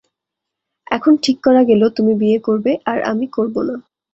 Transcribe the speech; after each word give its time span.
এখন 0.87 1.13
ঠিক 1.23 1.37
করা 1.43 1.61
গেল 1.63 1.81
তুমি 1.89 2.13
বিয়ে 2.15 2.39
করবে 2.39 2.71
আর 2.85 2.99
আমি 3.03 3.25
করব 3.35 3.55
না। 3.63 3.75